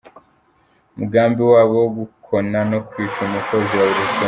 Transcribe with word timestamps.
Umugambi 0.93 1.41
wabo 1.51 1.73
wo 1.81 1.89
gukona 1.97 2.57
no 2.71 2.79
kwica 2.87 3.19
umukozi 3.27 3.73
waburijwemo 3.81 4.19